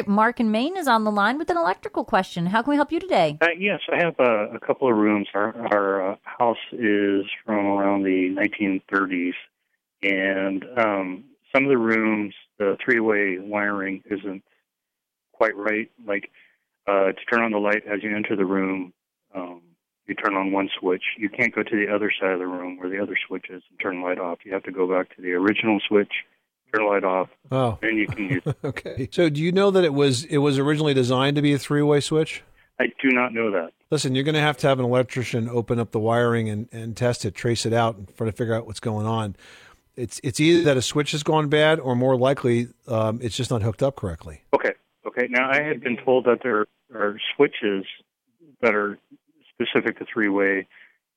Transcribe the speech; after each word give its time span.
right, 0.00 0.08
Mark 0.08 0.40
in 0.40 0.50
Maine 0.50 0.76
is 0.76 0.88
on 0.88 1.04
the 1.04 1.10
line 1.10 1.38
with 1.38 1.50
an 1.50 1.56
electrical 1.56 2.04
question. 2.04 2.46
How 2.46 2.62
can 2.62 2.70
we 2.70 2.76
help 2.76 2.90
you 2.92 3.00
today? 3.00 3.36
Uh, 3.40 3.48
yes, 3.58 3.80
I 3.92 4.02
have 4.02 4.14
uh, 4.18 4.48
a 4.50 4.60
couple 4.60 4.90
of 4.90 4.96
rooms. 4.96 5.28
Our, 5.34 5.54
our 5.72 6.12
uh, 6.12 6.16
house 6.22 6.56
is 6.72 7.24
from 7.44 7.66
around 7.66 8.04
the 8.04 8.34
1930s, 8.34 9.34
and 10.02 10.64
um, 10.78 11.24
some 11.54 11.64
of 11.64 11.68
the 11.68 11.78
rooms, 11.78 12.34
the 12.58 12.76
three-way 12.82 13.38
wiring 13.40 14.02
isn't 14.10 14.42
quite 15.32 15.56
right. 15.56 15.90
Like 16.06 16.30
uh, 16.86 17.12
to 17.12 17.24
turn 17.30 17.42
on 17.42 17.52
the 17.52 17.58
light 17.58 17.82
as 17.86 18.02
you 18.02 18.14
enter 18.14 18.36
the 18.36 18.46
room, 18.46 18.92
um, 19.34 19.60
you 20.06 20.14
turn 20.14 20.34
on 20.34 20.50
one 20.50 20.70
switch. 20.78 21.04
You 21.18 21.28
can't 21.28 21.54
go 21.54 21.62
to 21.62 21.76
the 21.76 21.92
other 21.94 22.10
side 22.18 22.32
of 22.32 22.38
the 22.38 22.46
room 22.46 22.78
where 22.78 22.88
the 22.88 23.00
other 23.02 23.16
switch 23.28 23.46
is 23.50 23.62
and 23.70 23.80
turn 23.80 24.00
the 24.00 24.06
light 24.06 24.18
off. 24.18 24.38
You 24.44 24.54
have 24.54 24.64
to 24.64 24.72
go 24.72 24.88
back 24.88 25.14
to 25.16 25.22
the 25.22 25.32
original 25.32 25.78
switch, 25.86 26.12
turn 26.74 26.86
light 26.86 27.04
off, 27.04 27.28
Oh, 27.50 27.78
then 27.82 27.96
you 27.96 28.06
can 28.06 28.28
use. 28.28 28.42
okay. 28.64 29.08
So, 29.12 29.28
do 29.28 29.40
you 29.40 29.52
know 29.52 29.70
that 29.70 29.84
it 29.84 29.94
was 29.94 30.24
it 30.24 30.38
was 30.38 30.58
originally 30.58 30.94
designed 30.94 31.36
to 31.36 31.42
be 31.42 31.52
a 31.52 31.58
three 31.58 31.82
way 31.82 32.00
switch? 32.00 32.42
I 32.78 32.86
do 33.02 33.10
not 33.10 33.34
know 33.34 33.50
that. 33.50 33.72
Listen, 33.90 34.14
you're 34.14 34.24
going 34.24 34.36
to 34.36 34.40
have 34.40 34.56
to 34.58 34.68
have 34.68 34.78
an 34.78 34.84
electrician 34.86 35.48
open 35.48 35.78
up 35.78 35.90
the 35.90 35.98
wiring 36.00 36.48
and, 36.48 36.68
and 36.72 36.96
test 36.96 37.24
it, 37.24 37.34
trace 37.34 37.66
it 37.66 37.72
out, 37.74 37.96
and 37.96 38.16
try 38.16 38.26
to 38.26 38.32
figure 38.32 38.54
out 38.54 38.66
what's 38.66 38.80
going 38.80 39.06
on. 39.06 39.36
It's 39.96 40.20
it's 40.22 40.40
either 40.40 40.62
that 40.64 40.76
a 40.76 40.82
switch 40.82 41.12
has 41.12 41.22
gone 41.22 41.48
bad, 41.48 41.78
or 41.80 41.94
more 41.94 42.16
likely, 42.16 42.68
um, 42.88 43.18
it's 43.22 43.36
just 43.36 43.50
not 43.50 43.62
hooked 43.62 43.82
up 43.82 43.96
correctly. 43.96 44.42
Okay. 44.54 44.72
Okay. 45.06 45.26
Now 45.28 45.50
I 45.50 45.62
had 45.62 45.82
been 45.82 45.98
told 45.98 46.24
that 46.24 46.38
there 46.42 46.66
are 46.94 47.18
switches 47.36 47.84
that 48.62 48.74
are 48.74 48.98
specific 49.52 49.98
to 49.98 50.06
three 50.10 50.28
way, 50.28 50.66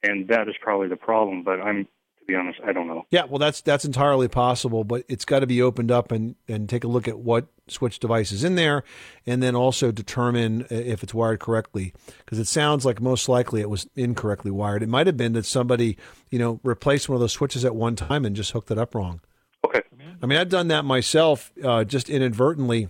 and 0.01 0.27
that 0.27 0.49
is 0.49 0.55
probably 0.59 0.87
the 0.89 0.97
problem. 0.97 1.43
But 1.43 1.61
I'm, 1.61 1.87
to 2.23 2.31
be 2.31 2.35
honest, 2.35 2.59
I 2.65 2.71
don't 2.71 2.87
know. 2.87 3.05
Yeah, 3.11 3.25
well, 3.25 3.39
that's 3.39 3.61
that's 3.61 3.85
entirely 3.85 4.27
possible, 4.27 4.83
but 4.83 5.03
it's 5.07 5.25
got 5.25 5.39
to 5.39 5.47
be 5.47 5.61
opened 5.61 5.91
up 5.91 6.11
and 6.11 6.35
and 6.47 6.69
take 6.69 6.83
a 6.83 6.87
look 6.87 7.07
at 7.07 7.19
what 7.19 7.47
switch 7.67 7.99
device 7.99 8.31
is 8.31 8.43
in 8.43 8.55
there, 8.55 8.83
and 9.25 9.43
then 9.43 9.55
also 9.55 9.91
determine 9.91 10.65
if 10.69 11.03
it's 11.03 11.13
wired 11.13 11.39
correctly. 11.39 11.93
Because 12.19 12.39
it 12.39 12.47
sounds 12.47 12.85
like 12.85 13.01
most 13.01 13.27
likely 13.27 13.61
it 13.61 13.69
was 13.69 13.87
incorrectly 13.95 14.51
wired. 14.51 14.83
It 14.83 14.89
might 14.89 15.07
have 15.07 15.17
been 15.17 15.33
that 15.33 15.45
somebody, 15.45 15.97
you 16.29 16.39
know, 16.39 16.59
replaced 16.63 17.09
one 17.09 17.15
of 17.15 17.21
those 17.21 17.33
switches 17.33 17.65
at 17.65 17.75
one 17.75 17.95
time 17.95 18.25
and 18.25 18.35
just 18.35 18.51
hooked 18.51 18.71
it 18.71 18.77
up 18.77 18.95
wrong. 18.95 19.19
Okay. 19.65 19.81
I 20.21 20.25
mean, 20.25 20.39
I've 20.39 20.49
done 20.49 20.69
that 20.69 20.85
myself, 20.85 21.51
uh, 21.63 21.83
just 21.83 22.09
inadvertently. 22.09 22.87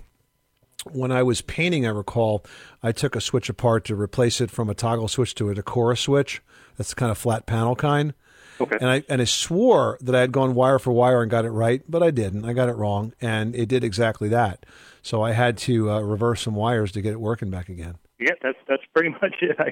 When 0.91 1.11
I 1.11 1.23
was 1.23 1.41
painting, 1.41 1.85
I 1.85 1.89
recall 1.89 2.43
I 2.83 2.91
took 2.91 3.15
a 3.15 3.21
switch 3.21 3.47
apart 3.47 3.85
to 3.85 3.95
replace 3.95 4.41
it 4.41 4.51
from 4.51 4.69
a 4.69 4.73
toggle 4.75 5.07
switch 5.07 5.33
to 5.35 5.49
a 5.49 5.55
Decora 5.55 5.97
switch. 5.97 6.41
That's 6.77 6.89
the 6.89 6.95
kind 6.95 7.09
of 7.11 7.17
flat 7.17 7.45
panel 7.45 7.75
kind. 7.75 8.13
Okay. 8.59 8.77
And 8.79 8.89
I 8.89 9.03
and 9.09 9.21
I 9.21 9.25
swore 9.25 9.97
that 10.01 10.15
I 10.15 10.21
had 10.21 10.31
gone 10.31 10.53
wire 10.55 10.79
for 10.79 10.91
wire 10.91 11.21
and 11.21 11.31
got 11.31 11.45
it 11.45 11.51
right, 11.51 11.81
but 11.89 12.03
I 12.03 12.11
didn't. 12.11 12.45
I 12.45 12.53
got 12.53 12.69
it 12.69 12.75
wrong, 12.75 13.13
and 13.21 13.55
it 13.55 13.67
did 13.67 13.83
exactly 13.83 14.29
that. 14.29 14.65
So 15.01 15.21
I 15.21 15.31
had 15.31 15.57
to 15.59 15.91
uh, 15.91 15.99
reverse 16.01 16.41
some 16.41 16.55
wires 16.55 16.91
to 16.93 17.01
get 17.01 17.11
it 17.11 17.19
working 17.19 17.49
back 17.49 17.69
again. 17.69 17.95
Yeah, 18.19 18.31
that's 18.41 18.57
that's 18.67 18.83
pretty 18.93 19.09
much 19.21 19.35
it. 19.41 19.55
I, 19.59 19.71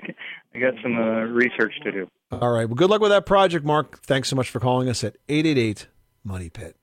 I 0.56 0.60
got 0.60 0.74
some 0.84 0.98
uh, 0.98 1.22
research 1.26 1.74
to 1.84 1.92
do. 1.92 2.08
All 2.32 2.52
right. 2.52 2.68
Well, 2.68 2.76
good 2.76 2.90
luck 2.90 3.02
with 3.02 3.12
that 3.12 3.26
project, 3.26 3.66
Mark. 3.66 4.02
Thanks 4.04 4.30
so 4.30 4.36
much 4.36 4.50
for 4.50 4.60
calling 4.60 4.90
us 4.90 5.04
at 5.04 5.18
eight 5.30 5.46
eight 5.46 5.58
eight 5.58 5.88
Money 6.24 6.50
Pit. 6.50 6.76